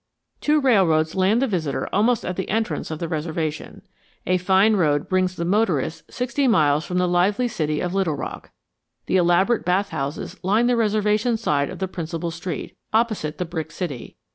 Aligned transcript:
Two 0.39 0.59
railroads 0.59 1.13
land 1.13 1.43
the 1.43 1.47
visitor 1.47 1.87
almost 1.93 2.25
at 2.25 2.35
the 2.35 2.49
entrance 2.49 2.89
of 2.89 2.97
the 2.97 3.07
reservation. 3.07 3.83
A 4.25 4.39
fine 4.39 4.75
road 4.75 5.07
brings 5.07 5.35
the 5.35 5.45
motorist 5.45 6.11
sixty 6.11 6.47
miles 6.47 6.83
from 6.85 6.97
the 6.97 7.07
lively 7.07 7.47
city 7.47 7.79
of 7.81 7.93
Little 7.93 8.15
Rock. 8.15 8.49
The 9.05 9.17
elaborate 9.17 9.63
bath 9.63 9.89
houses 9.89 10.43
line 10.43 10.65
the 10.65 10.75
reservation 10.75 11.37
side 11.37 11.69
of 11.69 11.77
the 11.77 11.87
principal 11.87 12.31
street, 12.31 12.75
opposite 12.91 13.37
the 13.37 13.45
brick 13.45 13.71
city. 13.71 14.17